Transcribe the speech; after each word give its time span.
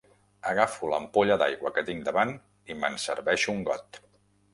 Agafo 0.51 0.87
l'ampolla 0.93 1.37
d'aigua 1.41 1.71
que 1.75 1.83
tinc 1.89 2.01
davant 2.07 2.31
i 2.75 2.79
me'n 2.81 2.97
serveixo 3.05 3.55
un 3.57 3.61
got. 3.69 4.01